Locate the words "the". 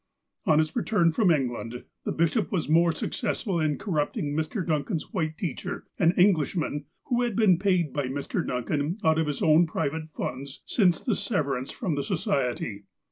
2.05-2.11, 11.03-11.15, 11.93-12.03